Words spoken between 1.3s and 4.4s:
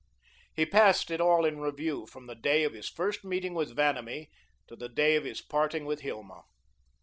in review from the day of his first meeting with Vanamee